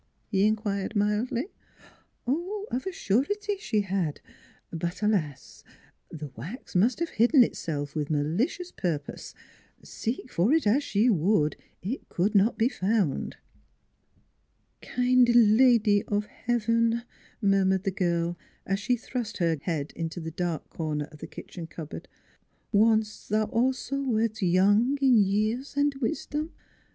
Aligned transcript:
"he 0.31 0.47
inquired 0.47 0.95
mildly. 0.95 1.49
Of 2.25 2.87
a 2.87 2.91
surety 2.91 3.57
she 3.59 3.81
had; 3.81 4.19
but 4.73 5.03
alas! 5.03 5.63
the 6.09 6.31
wax 6.35 6.73
must 6.75 6.97
have 7.01 7.09
hidden 7.09 7.43
itself 7.43 7.93
with 7.93 8.09
malicious 8.09 8.71
purpose. 8.71 9.35
Seek 9.83 10.31
for 10.31 10.53
it 10.53 10.65
as 10.65 10.83
she 10.83 11.07
would, 11.07 11.55
it 11.83 12.09
could 12.09 12.33
not 12.33 12.57
be 12.57 12.67
found." 12.67 13.37
Kind 14.95 15.29
Lady 15.35 16.01
of 16.05 16.25
Heaven," 16.25 17.03
murmured 17.39 17.83
the 17.83 17.91
girl, 17.91 18.39
as 18.65 18.79
she 18.79 18.95
thrust 18.95 19.37
her 19.37 19.57
head 19.61 19.93
into 19.95 20.19
a 20.25 20.31
dark 20.31 20.67
corner 20.71 21.05
of 21.11 21.19
the 21.19 21.27
kitchen 21.27 21.67
cupboard," 21.67 22.07
once 22.71 23.27
thou 23.27 23.43
also 23.43 24.01
wert 24.01 24.41
young 24.41 24.97
in 24.99 25.19
years 25.23 25.77
and 25.77 25.93
wisdom. 26.01 26.53